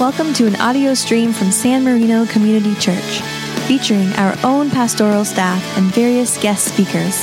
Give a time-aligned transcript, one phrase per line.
[0.00, 3.20] Welcome to an audio stream from San Marino Community Church,
[3.68, 7.22] featuring our own pastoral staff and various guest speakers.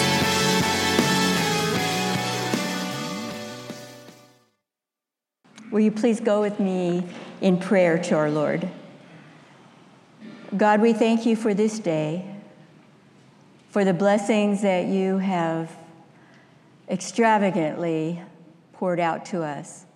[5.71, 7.03] Will you please go with me
[7.41, 8.69] in prayer to our Lord?
[10.55, 12.31] God, we thank you for this day,
[13.71, 15.75] for the blessings that you have
[16.87, 18.21] extravagantly
[18.73, 19.86] poured out to us.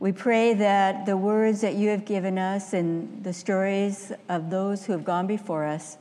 [0.00, 4.86] We pray that the words that you have given us and the stories of those
[4.86, 5.98] who have gone before us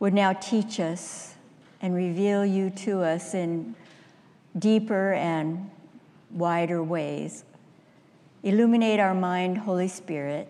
[0.00, 1.34] would now teach us
[1.82, 3.74] and reveal you to us in
[4.58, 5.70] deeper and
[6.30, 7.44] wider ways.
[8.42, 10.48] Illuminate our mind, Holy Spirit.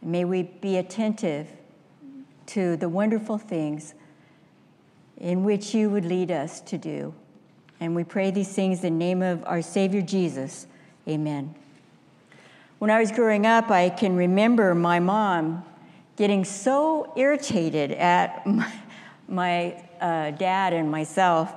[0.00, 1.48] May we be attentive
[2.46, 3.92] to the wonderful things
[5.18, 7.12] in which you would lead us to do.
[7.80, 10.68] And we pray these things in the name of our Savior Jesus.
[11.06, 11.54] Amen.
[12.78, 15.64] When I was growing up, I can remember my mom
[16.16, 18.72] getting so irritated at my,
[19.28, 21.52] my uh, dad and myself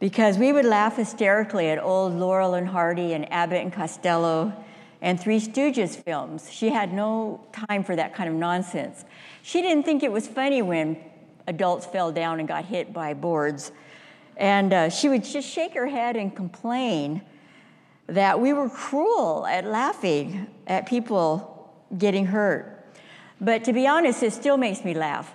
[0.00, 4.52] because we would laugh hysterically at old Laurel and Hardy and Abbott and Costello
[5.00, 6.52] and Three Stooges films.
[6.52, 9.04] She had no time for that kind of nonsense.
[9.42, 10.96] She didn't think it was funny when
[11.46, 13.72] adults fell down and got hit by boards.
[14.36, 17.22] And uh, she would just shake her head and complain
[18.08, 22.74] that we were cruel at laughing at people getting hurt.
[23.40, 25.32] But to be honest, it still makes me laugh.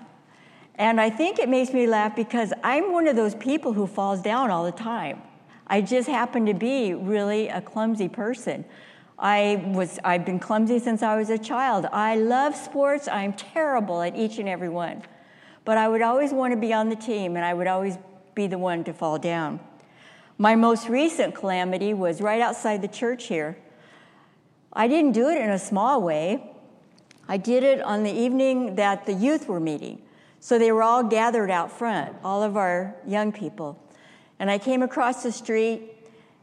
[0.75, 4.21] And I think it makes me laugh because I'm one of those people who falls
[4.21, 5.21] down all the time.
[5.67, 8.65] I just happen to be really a clumsy person.
[9.19, 11.85] I was I've been clumsy since I was a child.
[11.91, 13.07] I love sports.
[13.07, 15.03] I'm terrible at each and every one.
[15.63, 17.97] But I would always want to be on the team and I would always
[18.33, 19.59] be the one to fall down.
[20.43, 23.57] My most recent calamity was right outside the church here.
[24.73, 26.51] I didn't do it in a small way.
[27.29, 30.01] I did it on the evening that the youth were meeting.
[30.41, 33.81] So they were all gathered out front, all of our young people.
[34.37, 35.95] And I came across the street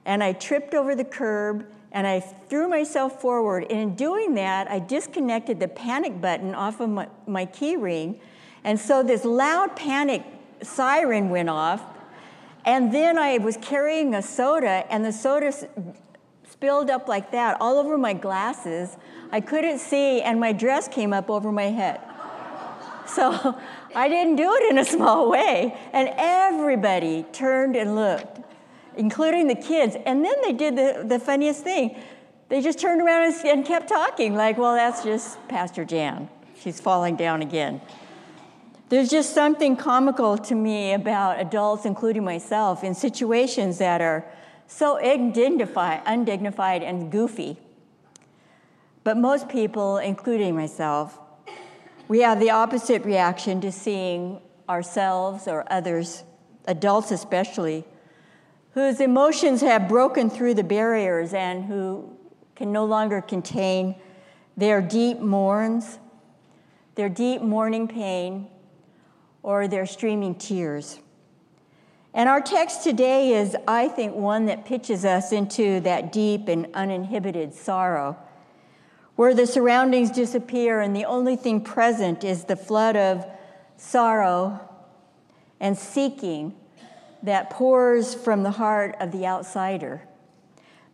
[0.06, 3.64] and I tripped over the curb and I threw myself forward.
[3.69, 8.19] And in doing that, I disconnected the panic button off of my, my key ring.
[8.64, 10.25] And so this loud panic
[10.62, 11.82] siren went off.
[12.65, 15.53] And then I was carrying a soda, and the soda
[16.48, 18.97] spilled up like that all over my glasses.
[19.32, 22.00] I couldn't see, and my dress came up over my head.
[23.06, 23.59] So
[23.94, 25.76] I didn't do it in a small way.
[25.93, 28.41] And everybody turned and looked,
[28.97, 29.97] including the kids.
[30.06, 31.97] And then they did the, the funniest thing.
[32.49, 36.28] They just turned around and, and kept talking, like, well, that's just Pastor Jan.
[36.60, 37.81] She's falling down again.
[38.90, 44.24] There's just something comical to me about adults, including myself, in situations that are
[44.66, 47.56] so undignified, and goofy.
[49.04, 51.20] But most people, including myself,
[52.08, 56.24] we have the opposite reaction to seeing ourselves or others,
[56.66, 57.84] adults especially,
[58.74, 62.10] whose emotions have broken through the barriers and who
[62.56, 63.94] can no longer contain
[64.56, 66.00] their deep mourns,
[66.96, 68.48] their deep mourning pain,
[69.42, 71.00] or their streaming tears.
[72.12, 76.66] And our text today is, I think, one that pitches us into that deep and
[76.74, 78.16] uninhibited sorrow
[79.20, 83.22] where the surroundings disappear and the only thing present is the flood of
[83.76, 84.58] sorrow
[85.60, 86.54] and seeking
[87.22, 90.00] that pours from the heart of the outsider.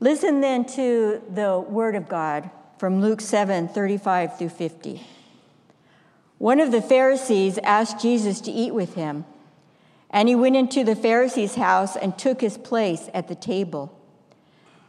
[0.00, 5.06] Listen then to the word of God from Luke 7 35 through 50.
[6.38, 9.24] One of the Pharisees asked Jesus to eat with him,
[10.10, 13.98] and he went into the Pharisee's house and took his place at the table.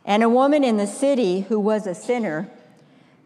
[0.06, 2.50] And a woman in the city who was a sinner,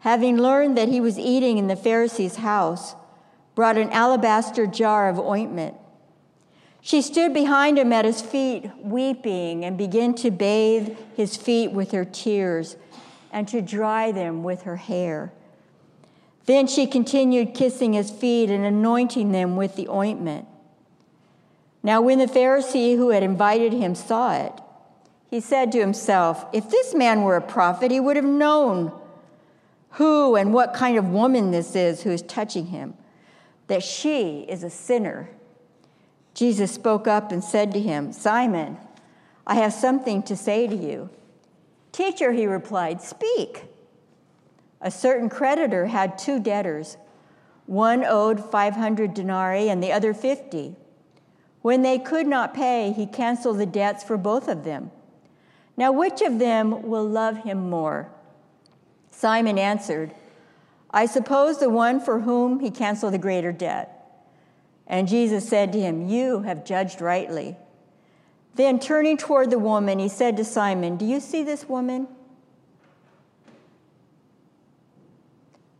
[0.00, 2.94] having learned that he was eating in the Pharisee's house,
[3.54, 5.74] brought an alabaster jar of ointment.
[6.80, 11.92] She stood behind him at his feet, weeping, and began to bathe his feet with
[11.92, 12.76] her tears
[13.32, 15.32] and to dry them with her hair.
[16.46, 20.46] Then she continued kissing his feet and anointing them with the ointment.
[21.82, 24.52] Now, when the Pharisee who had invited him saw it,
[25.28, 28.92] he said to himself, If this man were a prophet, he would have known
[29.92, 32.94] who and what kind of woman this is who is touching him,
[33.66, 35.30] that she is a sinner.
[36.34, 38.78] Jesus spoke up and said to him, Simon,
[39.46, 41.10] I have something to say to you.
[41.90, 43.64] Teacher, he replied, speak.
[44.82, 46.96] A certain creditor had two debtors.
[47.66, 50.74] One owed 500 denarii and the other 50.
[51.62, 54.90] When they could not pay, he canceled the debts for both of them.
[55.76, 58.10] Now, which of them will love him more?
[59.12, 60.12] Simon answered,
[60.90, 63.98] I suppose the one for whom he canceled the greater debt.
[64.86, 67.56] And Jesus said to him, You have judged rightly.
[68.56, 72.08] Then turning toward the woman, he said to Simon, Do you see this woman?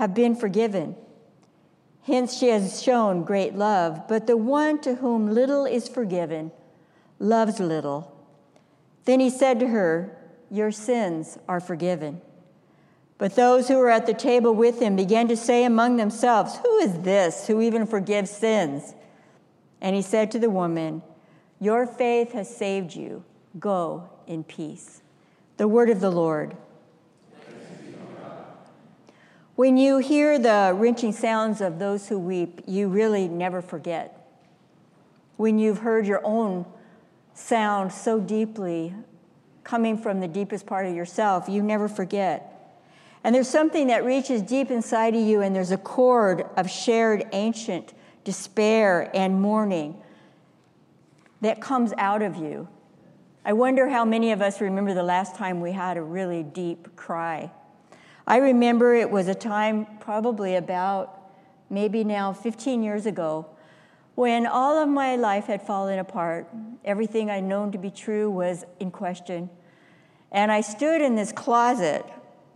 [0.00, 0.96] have been forgiven.
[2.04, 4.08] Hence, she has shown great love.
[4.08, 6.52] But the one to whom little is forgiven
[7.18, 8.16] loves little.
[9.04, 10.16] Then he said to her,
[10.50, 12.22] Your sins are forgiven.
[13.18, 16.78] But those who were at the table with him began to say among themselves, Who
[16.78, 18.94] is this who even forgives sins?
[19.82, 21.02] And he said to the woman,
[21.60, 23.22] Your faith has saved you.
[23.58, 25.02] Go in peace.
[25.58, 26.56] The word of the Lord.
[29.60, 34.26] When you hear the wrenching sounds of those who weep, you really never forget.
[35.36, 36.64] When you've heard your own
[37.34, 38.94] sound so deeply
[39.62, 42.74] coming from the deepest part of yourself, you never forget.
[43.22, 47.26] And there's something that reaches deep inside of you, and there's a chord of shared
[47.32, 47.92] ancient
[48.24, 50.00] despair and mourning
[51.42, 52.66] that comes out of you.
[53.44, 56.96] I wonder how many of us remember the last time we had a really deep
[56.96, 57.50] cry.
[58.26, 61.18] I remember it was a time, probably about
[61.68, 63.46] maybe now 15 years ago,
[64.14, 66.48] when all of my life had fallen apart.
[66.84, 69.50] Everything I'd known to be true was in question.
[70.32, 72.04] And I stood in this closet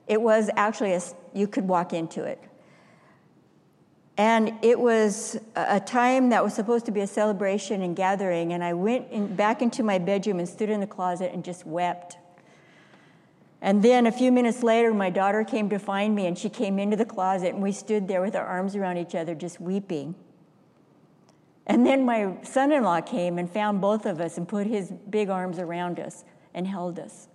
[0.07, 1.01] it was actually, a,
[1.33, 2.43] you could walk into it.
[4.17, 8.63] And it was a time that was supposed to be a celebration and gathering, and
[8.63, 12.19] I went in, back into my bedroom and stood in the closet and just wept.
[13.65, 16.79] And then a few minutes later, my daughter came to find me, and she came
[16.79, 20.15] into the closet, and we stood there with our arms around each other, just weeping.
[21.67, 24.93] And then my son in law came and found both of us and put his
[25.11, 27.29] big arms around us and held us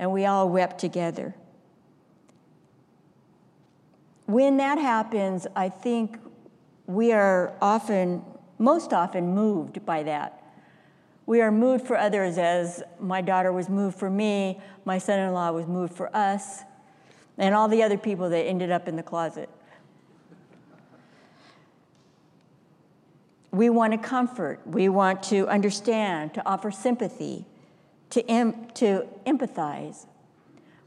[0.00, 1.36] and we all wept together.
[4.24, 6.18] When that happens, I think
[6.86, 8.24] we are often,
[8.58, 10.39] most often, moved by that.
[11.30, 15.32] We are moved for others as my daughter was moved for me, my son in
[15.32, 16.62] law was moved for us,
[17.38, 19.48] and all the other people that ended up in the closet.
[23.52, 27.46] We want to comfort, we want to understand, to offer sympathy
[28.08, 30.06] to, em- to empathize.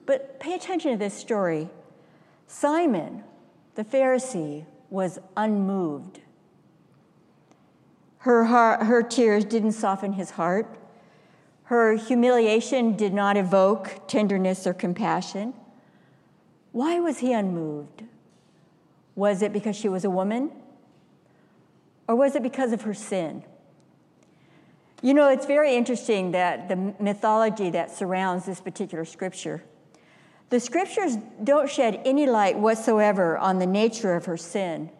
[0.06, 1.70] But pay attention to this story.
[2.48, 3.24] Simon,
[3.76, 6.20] the Pharisee, was unmoved.
[8.24, 10.78] Her, heart, her tears didn't soften his heart.
[11.66, 15.54] Her humiliation did not evoke tenderness or compassion.
[16.72, 18.04] Why was he unmoved?
[19.16, 20.52] Was it because she was a woman?
[22.08, 23.44] Or was it because of her sin?
[25.02, 29.66] You know, it's very interesting that the mythology that surrounds this particular scripture.
[30.50, 34.92] The scriptures don't shed any light whatsoever on the nature of her sin,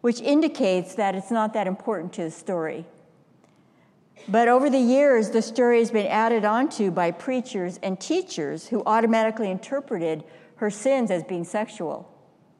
[0.00, 2.86] which indicates that it's not that important to the story.
[4.28, 8.82] But over the years, the story has been added onto by preachers and teachers who
[8.86, 10.24] automatically interpreted
[10.56, 12.12] her sins as being sexual,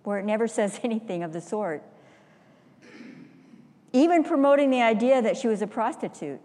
[0.03, 1.83] where it never says anything of the sort.
[3.93, 6.41] Even promoting the idea that she was a prostitute.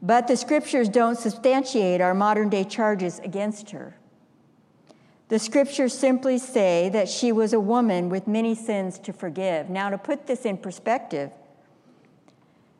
[0.00, 3.97] But the scriptures don't substantiate our modern day charges against her.
[5.28, 9.68] The scriptures simply say that she was a woman with many sins to forgive.
[9.68, 11.30] Now, to put this in perspective,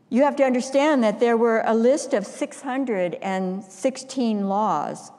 [0.08, 5.12] you have to understand that there were a list of 616 laws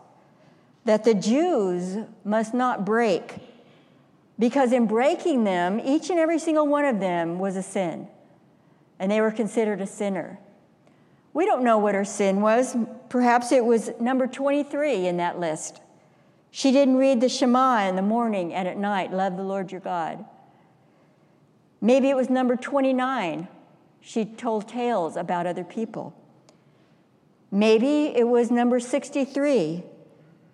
[0.86, 3.36] that the Jews must not break,
[4.40, 8.08] because in breaking them, each and every single one of them was a sin,
[8.98, 10.40] and they were considered a sinner.
[11.34, 12.76] We don't know what her sin was.
[13.10, 15.80] Perhaps it was number 23 in that list.
[16.52, 19.82] She didn't read the Shema in the morning and at night, love the Lord your
[19.82, 20.26] God.
[21.82, 23.48] Maybe it was number 29.
[24.02, 26.16] She told tales about other people.
[27.52, 29.84] Maybe it was number 63.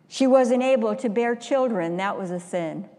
[0.08, 1.98] She wasn't able to bear children.
[1.98, 2.90] That was a sin.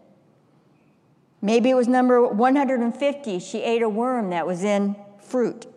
[1.41, 3.39] Maybe it was number 150.
[3.39, 5.67] She ate a worm that was in fruit.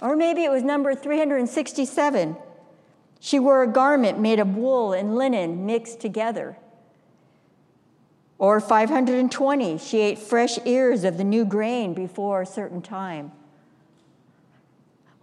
[0.00, 2.36] Or maybe it was number 367.
[3.24, 6.58] She wore a garment made of wool and linen mixed together.
[8.36, 13.30] Or 520, she ate fresh ears of the new grain before a certain time.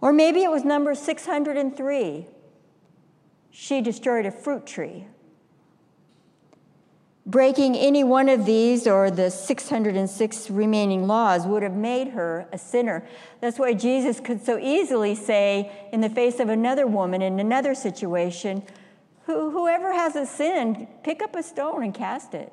[0.00, 2.26] Or maybe it was number 603.
[3.50, 5.04] She destroyed a fruit tree.
[7.30, 12.58] Breaking any one of these or the 606 remaining laws would have made her a
[12.58, 13.06] sinner.
[13.40, 17.74] That's why Jesus could so easily say, in the face of another woman in another
[17.76, 18.64] situation,
[19.26, 22.52] Whoever hasn't sinned, pick up a stone and cast it.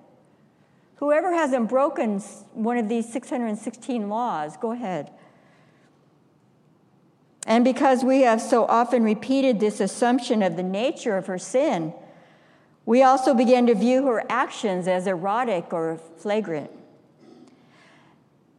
[0.97, 2.19] Whoever hasn't broken
[2.53, 5.11] one of these 616 laws, go ahead.
[7.47, 11.93] And because we have so often repeated this assumption of the nature of her sin,
[12.87, 16.71] we also began to view her actions as erotic or flagrant.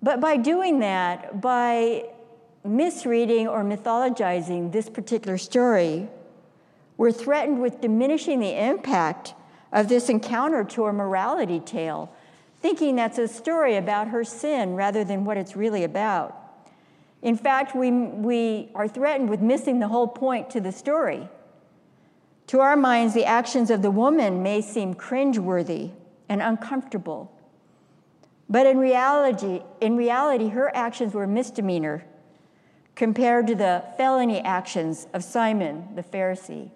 [0.02, 2.04] But by doing that, by
[2.62, 6.08] misreading or mythologizing this particular story,
[6.98, 9.32] we're threatened with diminishing the impact
[9.72, 12.12] of this encounter to a morality tale,
[12.60, 16.36] thinking that's a story about her sin rather than what it's really about.
[17.22, 21.30] In fact, we, we are threatened with missing the whole point to the story.
[22.48, 25.92] To our minds, the actions of the woman may seem cringeworthy
[26.28, 27.30] and uncomfortable.
[28.48, 32.04] But in reality, in reality, her actions were misdemeanor
[32.94, 36.70] compared to the felony actions of Simon the Pharisee.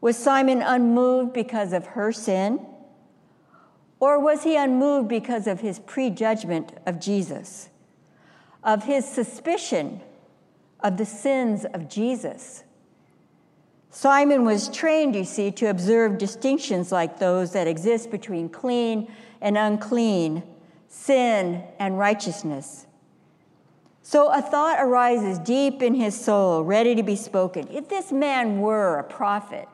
[0.00, 2.64] Was Simon unmoved because of her sin?
[4.00, 7.68] Or was he unmoved because of his prejudgment of Jesus,
[8.64, 10.00] of his suspicion
[10.80, 12.64] of the sins of Jesus?
[13.96, 19.10] Simon was trained, you see, to observe distinctions like those that exist between clean
[19.40, 20.42] and unclean,
[20.86, 22.86] sin and righteousness.
[24.02, 27.68] So a thought arises deep in his soul, ready to be spoken.
[27.70, 29.66] If this man were a prophet,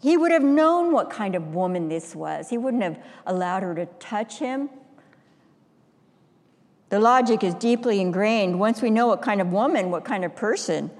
[0.00, 2.48] he would have known what kind of woman this was.
[2.48, 4.70] He wouldn't have allowed her to touch him.
[6.88, 8.58] The logic is deeply ingrained.
[8.58, 10.90] Once we know what kind of woman, what kind of person,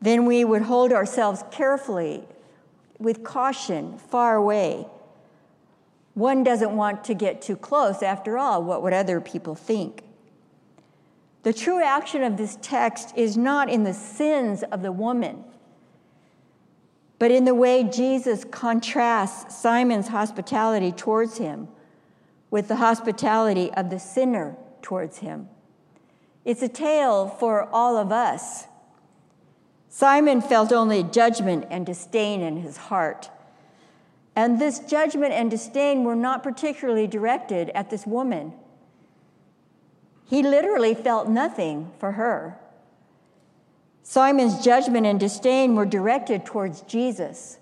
[0.00, 2.24] then we would hold ourselves carefully,
[2.98, 4.86] with caution, far away.
[6.14, 8.02] One doesn't want to get too close.
[8.02, 10.02] After all, what would other people think?
[11.42, 15.44] The true action of this text is not in the sins of the woman,
[17.18, 21.68] but in the way Jesus contrasts Simon's hospitality towards him
[22.50, 25.48] with the hospitality of the sinner towards him.
[26.44, 28.66] It's a tale for all of us
[29.96, 33.30] Simon felt only judgment and disdain in his heart.
[34.36, 38.52] And this judgment and disdain were not particularly directed at this woman.
[40.26, 42.58] He literally felt nothing for her.
[44.02, 47.56] Simon's judgment and disdain were directed towards Jesus.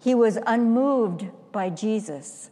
[0.00, 2.50] He was unmoved by Jesus.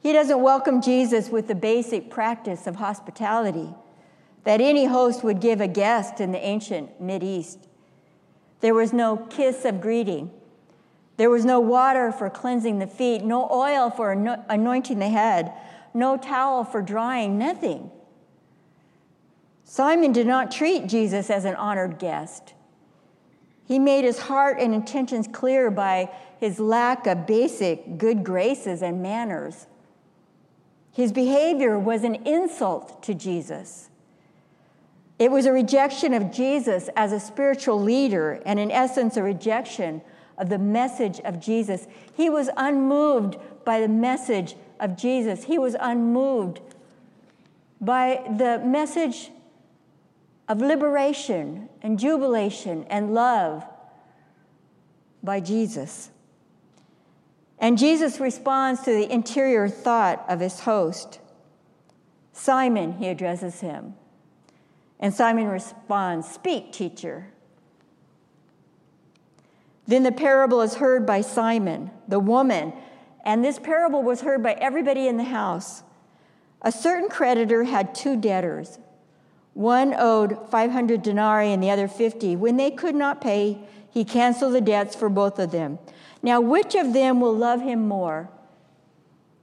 [0.00, 3.74] He doesn't welcome Jesus with the basic practice of hospitality
[4.44, 7.66] that any host would give a guest in the ancient Mideast.
[8.62, 10.30] There was no kiss of greeting.
[11.18, 15.52] There was no water for cleansing the feet, no oil for anointing the head,
[15.92, 17.90] no towel for drying, nothing.
[19.64, 22.54] Simon did not treat Jesus as an honored guest.
[23.64, 29.02] He made his heart and intentions clear by his lack of basic good graces and
[29.02, 29.66] manners.
[30.92, 33.88] His behavior was an insult to Jesus.
[35.22, 40.02] It was a rejection of Jesus as a spiritual leader, and in essence, a rejection
[40.36, 41.86] of the message of Jesus.
[42.16, 46.58] He was unmoved by the message of Jesus, he was unmoved
[47.80, 49.30] by the message
[50.48, 53.64] of liberation and jubilation and love
[55.22, 56.10] by Jesus.
[57.60, 61.20] And Jesus responds to the interior thought of his host.
[62.32, 63.94] Simon, he addresses him.
[65.02, 67.26] And Simon responds, Speak, teacher.
[69.86, 72.72] Then the parable is heard by Simon, the woman,
[73.24, 75.82] and this parable was heard by everybody in the house.
[76.62, 78.78] A certain creditor had two debtors.
[79.54, 82.36] One owed 500 denarii and the other 50.
[82.36, 83.58] When they could not pay,
[83.90, 85.80] he canceled the debts for both of them.
[86.22, 88.30] Now, which of them will love him more?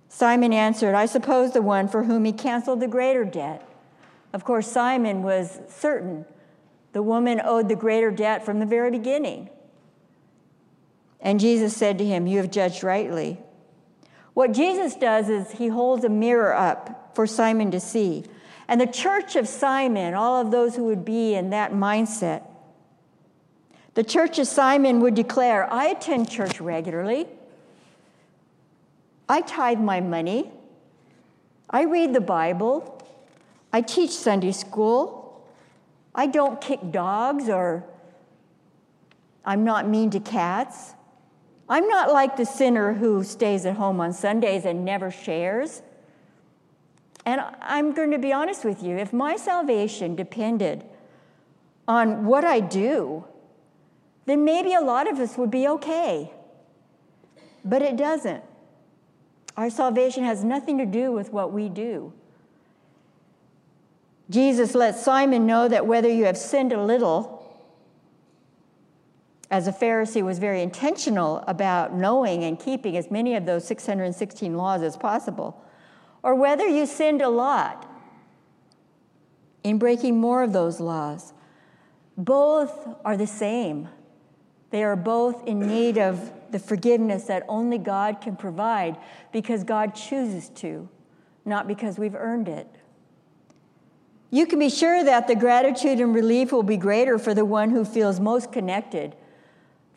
[0.08, 3.69] Simon answered, I suppose the one for whom he canceled the greater debt.
[4.32, 6.26] Of course, Simon was certain
[6.92, 9.50] the woman owed the greater debt from the very beginning.
[11.22, 13.40] And Jesus said to him, You have judged rightly.
[14.34, 18.24] What Jesus does is he holds a mirror up for Simon to see.
[18.68, 22.44] And the church of Simon, all of those who would be in that mindset,
[23.96, 27.28] The church of Simon would declare I attend church regularly,
[29.28, 30.52] I tithe my money,
[31.70, 32.99] I read the Bible,
[33.72, 35.48] I teach Sunday school,
[36.16, 37.84] I don't kick dogs or
[39.46, 40.94] I'm not mean to cats.
[41.68, 45.84] I'm not like the sinner who stays at home on Sundays and never shares.
[47.26, 50.84] And I'm going to be honest with you if my salvation depended
[51.88, 53.26] on what I do,
[54.26, 56.32] then maybe a lot of us would be okay.
[57.64, 58.44] But it doesn't.
[59.58, 62.14] Our salvation has nothing to do with what we do.
[64.30, 67.40] Jesus let Simon know that whether you have sinned a little,
[69.52, 74.56] as a Pharisee was very intentional about knowing and keeping as many of those 616
[74.56, 75.64] laws as possible,
[76.22, 77.90] or whether you sinned a lot
[79.64, 81.34] in breaking more of those laws.
[82.18, 83.88] Both are the same.
[84.70, 88.98] They are both in need of the forgiveness that only God can provide
[89.32, 90.88] because God chooses to,
[91.46, 92.68] not because we've earned it.
[94.32, 97.72] You can be sure that the gratitude and relief will be greater for the one
[97.72, 99.16] who feels most connected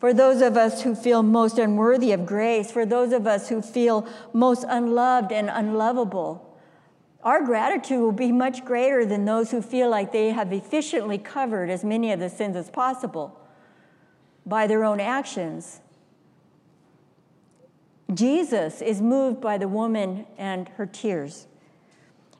[0.03, 3.61] for those of us who feel most unworthy of grace, for those of us who
[3.61, 6.59] feel most unloved and unlovable.
[7.23, 11.69] Our gratitude will be much greater than those who feel like they have efficiently covered
[11.69, 13.39] as many of the sins as possible
[14.45, 15.79] by their own actions.
[18.13, 21.47] Jesus is moved by the woman and her tears.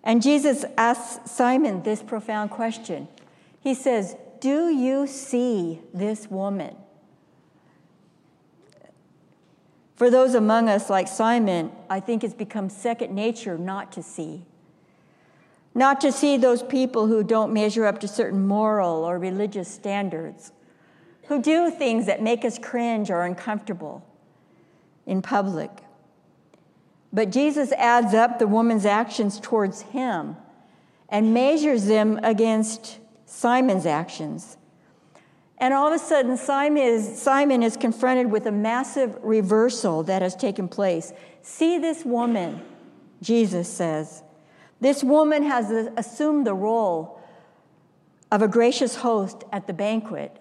[0.04, 3.08] And Jesus asks Simon this profound question.
[3.62, 6.76] He says, Do you see this woman?
[9.96, 14.44] For those among us like Simon, I think it's become second nature not to see.
[15.76, 20.52] Not to see those people who don't measure up to certain moral or religious standards,
[21.28, 24.06] who do things that make us cringe or uncomfortable
[25.06, 25.72] in public.
[27.13, 30.36] But Jesus adds up the woman's actions towards him
[31.08, 32.97] and measures them against
[33.28, 34.58] Simon's actions.
[35.60, 40.23] And all of a sudden, Simon is, Simon is confronted with a massive reversal that
[40.23, 41.13] has taken place.
[41.43, 42.62] See this woman,
[43.21, 44.23] Jesus says.
[44.82, 47.21] This woman has assumed the role
[48.32, 50.36] of a gracious host at the banquet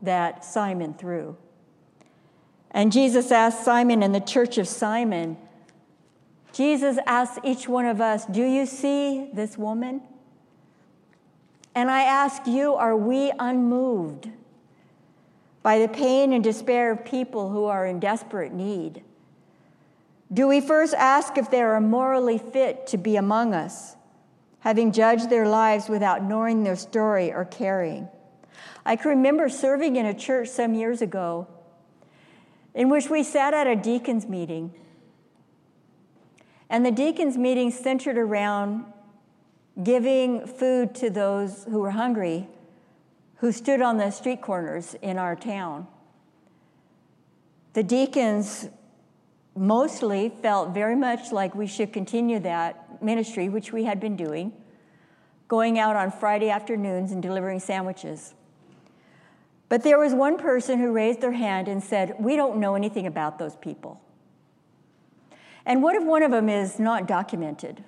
[0.00, 1.36] that Simon threw.
[2.70, 5.36] And Jesus asked Simon in the church of Simon,
[6.54, 10.00] Jesus asks each one of us, Do you see this woman?
[11.74, 14.30] And I ask you, are we unmoved?
[15.64, 19.02] by the pain and despair of people who are in desperate need?
[20.32, 23.96] Do we first ask if they are morally fit to be among us,
[24.60, 28.08] having judged their lives without knowing their story or caring?
[28.84, 31.48] I can remember serving in a church some years ago
[32.74, 34.74] in which we sat at a deacons meeting.
[36.74, 38.84] And the deacons meeting centered around
[39.80, 42.48] giving food to those who were hungry
[43.36, 45.86] who stood on the street corners in our town.
[47.74, 48.66] The deacons
[49.54, 54.52] mostly felt very much like we should continue that ministry, which we had been doing,
[55.46, 58.34] going out on Friday afternoons and delivering sandwiches.
[59.68, 63.06] But there was one person who raised their hand and said, We don't know anything
[63.06, 64.00] about those people.
[65.66, 67.84] And what if one of them is not documented?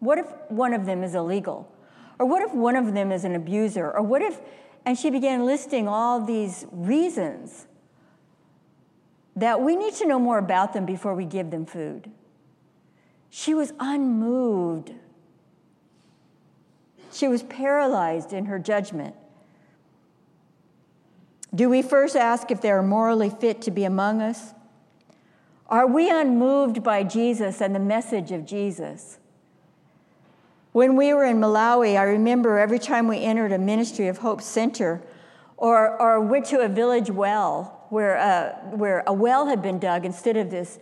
[0.00, 1.72] What if one of them is illegal?
[2.18, 3.90] Or what if one of them is an abuser?
[3.90, 4.40] Or what if,
[4.84, 7.66] and she began listing all these reasons
[9.36, 12.10] that we need to know more about them before we give them food.
[13.30, 14.92] She was unmoved.
[17.12, 19.14] She was paralyzed in her judgment.
[21.54, 24.54] Do we first ask if they are morally fit to be among us?
[25.72, 29.16] Are we unmoved by Jesus and the message of Jesus?
[30.72, 34.42] When we were in Malawi, I remember every time we entered a Ministry of Hope
[34.42, 35.00] center
[35.56, 40.04] or, or went to a village well where, uh, where a well had been dug
[40.04, 40.78] instead of this,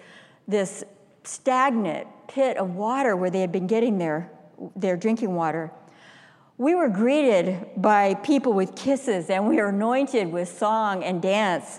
[0.49, 0.83] this
[1.23, 4.29] stagnant pit of water where they had been getting their,
[4.75, 5.71] their drinking water.
[6.59, 11.79] We were greeted by people with kisses and we were anointed with song and dance.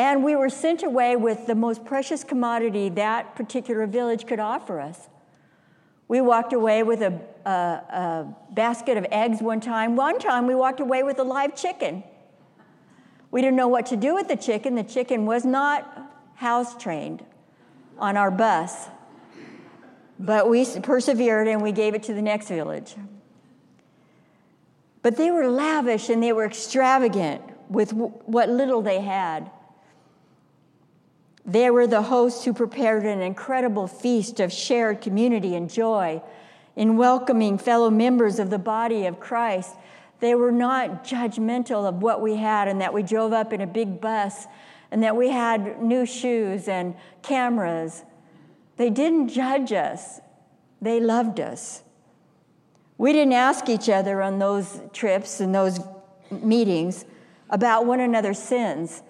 [0.00, 4.80] And we were sent away with the most precious commodity that particular village could offer
[4.80, 5.08] us
[6.10, 9.94] we walked away with a, a, a, basket of eggs one time.
[9.94, 12.02] One time we walked away with a live chicken.
[13.30, 14.74] We didn't know what to do with the chicken.
[14.74, 17.24] The chicken was not house trained
[17.96, 18.88] on our bus.
[20.18, 22.96] But we persevered and we gave it to the next village.
[25.02, 29.48] But they were lavish and they were extravagant with what little they had.
[31.44, 36.22] They were the hosts who prepared an incredible feast of shared community and joy
[36.76, 39.74] in welcoming fellow members of the body of Christ.
[40.20, 43.66] They were not judgmental of what we had and that we drove up in a
[43.66, 44.46] big bus
[44.90, 48.04] and that we had new shoes and cameras.
[48.76, 50.20] They didn't judge us,
[50.80, 51.82] they loved us.
[52.98, 55.80] We didn't ask each other on those trips and those
[56.30, 57.06] meetings
[57.48, 59.02] about one another's sins.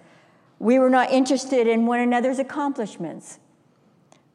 [0.60, 3.38] We were not interested in one another's accomplishments.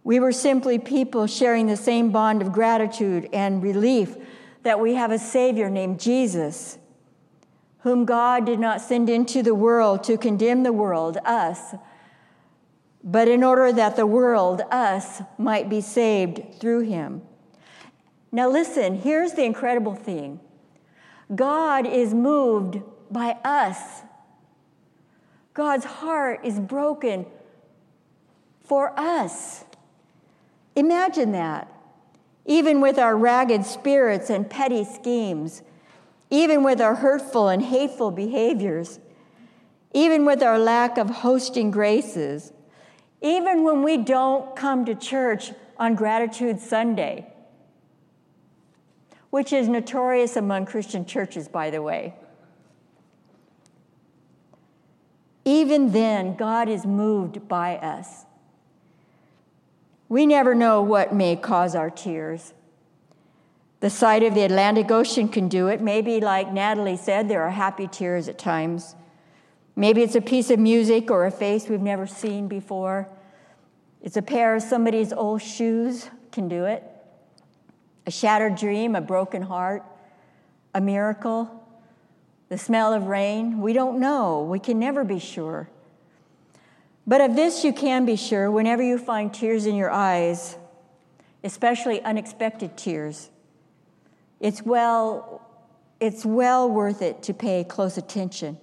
[0.03, 4.17] We were simply people sharing the same bond of gratitude and relief
[4.63, 6.79] that we have a Savior named Jesus,
[7.81, 11.75] whom God did not send into the world to condemn the world, us,
[13.03, 17.21] but in order that the world, us, might be saved through him.
[18.31, 20.39] Now, listen, here's the incredible thing
[21.33, 24.01] God is moved by us
[25.55, 27.25] God's heart is broken
[28.65, 29.63] for us.
[30.75, 31.71] Imagine that.
[32.45, 35.63] Even with our ragged spirits and petty schemes,
[36.29, 38.99] even with our hurtful and hateful behaviors,
[39.93, 42.51] even with our lack of hosting graces,
[43.21, 47.33] even when we don't come to church on Gratitude Sunday,
[49.29, 52.13] which is notorious among Christian churches, by the way.
[55.45, 58.25] Even then, God is moved by us.
[60.09, 62.53] We never know what may cause our tears.
[63.79, 65.81] The sight of the Atlantic Ocean can do it.
[65.81, 68.95] Maybe, like Natalie said, there are happy tears at times.
[69.75, 73.07] Maybe it's a piece of music or a face we've never seen before.
[74.01, 76.83] It's a pair of somebody's old shoes can do it.
[78.07, 79.83] A shattered dream, a broken heart,
[80.73, 81.64] a miracle
[82.49, 83.61] the smell of rain.
[83.61, 84.43] We don't know.
[84.43, 85.69] We can never be sure.
[87.07, 90.57] But of this you can be sure whenever you find tears in your eyes,
[91.43, 93.29] especially unexpected tears.
[94.39, 95.47] It's well,
[95.99, 98.57] it's well worth it to pay close attention.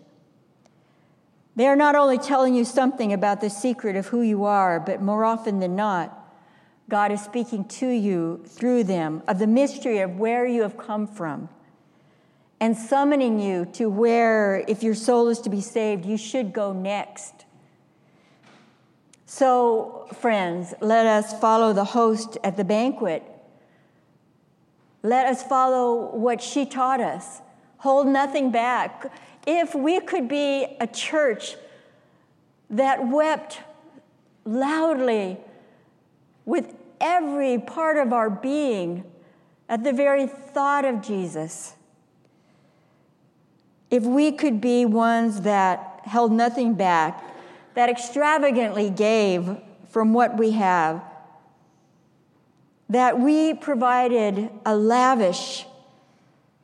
[1.54, 5.02] They are not only telling you something about the secret of who you are, but
[5.02, 6.18] more often than not,
[6.88, 11.06] God is speaking to you through them of the mystery of where you have come
[11.06, 11.48] from
[12.62, 16.72] and summoning you to where, if your soul is to be saved, you should go
[16.72, 17.44] next.
[19.26, 23.24] So, friends, let us follow the host at the banquet.
[25.02, 27.40] Let us follow what she taught us.
[27.78, 29.12] Hold nothing back.
[29.44, 31.56] If we could be a church
[32.70, 33.58] that wept
[34.44, 35.36] loudly
[36.44, 39.02] with every part of our being
[39.68, 41.74] at the very thought of Jesus
[43.92, 47.22] if we could be ones that held nothing back,
[47.74, 49.58] that extravagantly gave
[49.90, 51.02] from what we have,
[52.88, 55.66] that we provided a lavish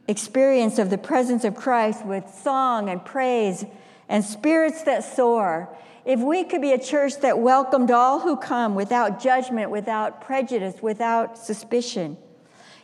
[0.09, 3.67] experience of the presence of Christ with song and praise
[4.09, 5.69] and spirits that soar.
[6.07, 10.81] If we could be a church that welcomed all who come without judgment, without prejudice,
[10.81, 12.17] without suspicion.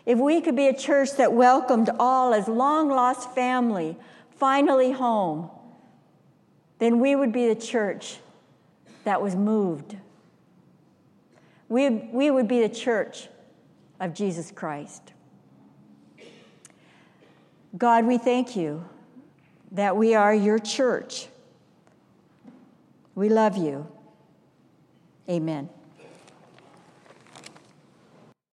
[0.04, 3.96] If we could be a church that welcomed all as long lost family,
[4.44, 5.48] finally home,
[6.78, 8.18] then we would be the church
[9.04, 9.96] that was moved.
[11.70, 13.28] We, we would be the church
[13.98, 15.14] of Jesus Christ.
[17.78, 18.86] God, we thank you
[19.72, 21.28] that we are your church.
[23.14, 23.86] We love you.
[25.26, 25.70] Amen.